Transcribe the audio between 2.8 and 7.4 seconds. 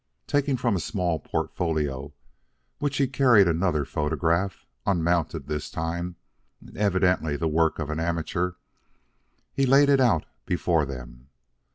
he carried another photograph, unmounted this time and evidently